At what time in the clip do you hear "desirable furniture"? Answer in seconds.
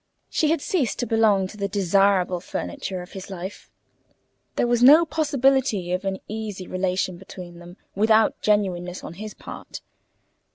1.67-3.03